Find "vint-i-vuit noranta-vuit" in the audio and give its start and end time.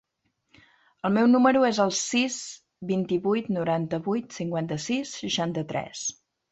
2.93-4.37